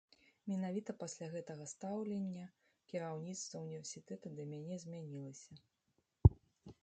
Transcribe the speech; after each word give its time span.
Менавіта 0.51 0.93
пасля 1.01 1.27
гэтага 1.33 1.65
стаўленне 1.73 2.45
кіраўніцтва 2.93 3.61
універсітэта 3.67 4.31
да 4.39 4.43
мяне 4.53 4.75
змянілася. 4.85 5.53